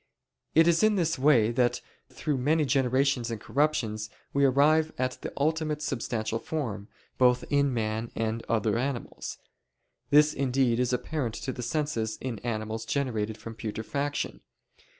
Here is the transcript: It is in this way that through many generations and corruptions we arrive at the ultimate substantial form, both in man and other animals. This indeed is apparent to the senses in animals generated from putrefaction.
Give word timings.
It 0.55 0.67
is 0.67 0.81
in 0.81 0.95
this 0.95 1.19
way 1.19 1.51
that 1.51 1.79
through 2.09 2.39
many 2.39 2.65
generations 2.65 3.29
and 3.29 3.39
corruptions 3.39 4.09
we 4.33 4.45
arrive 4.45 4.91
at 4.97 5.19
the 5.21 5.31
ultimate 5.37 5.83
substantial 5.83 6.39
form, 6.39 6.87
both 7.19 7.43
in 7.51 7.71
man 7.71 8.09
and 8.15 8.43
other 8.49 8.79
animals. 8.79 9.37
This 10.09 10.33
indeed 10.33 10.79
is 10.79 10.91
apparent 10.91 11.35
to 11.35 11.53
the 11.53 11.61
senses 11.61 12.17
in 12.19 12.39
animals 12.39 12.83
generated 12.85 13.37
from 13.37 13.53
putrefaction. 13.53 14.41